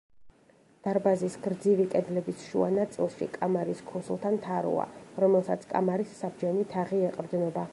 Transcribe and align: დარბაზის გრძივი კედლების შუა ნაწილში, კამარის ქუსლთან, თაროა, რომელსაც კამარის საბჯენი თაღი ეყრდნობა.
დარბაზის 0.85 1.33
გრძივი 1.43 1.83
კედლების 1.91 2.39
შუა 2.45 2.69
ნაწილში, 2.77 3.27
კამარის 3.35 3.83
ქუსლთან, 3.91 4.39
თაროა, 4.47 4.87
რომელსაც 5.25 5.69
კამარის 5.75 6.17
საბჯენი 6.23 6.67
თაღი 6.73 7.05
ეყრდნობა. 7.11 7.67